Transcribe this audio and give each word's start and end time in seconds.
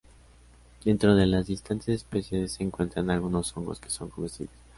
Dentro 0.83 1.15
de 1.15 1.27
las 1.27 1.45
distintas 1.45 1.89
especies, 1.89 2.53
se 2.53 2.63
encuentran 2.63 3.11
algunos 3.11 3.55
hongos 3.55 3.79
que 3.79 3.91
son 3.91 4.09
comestibles. 4.09 4.55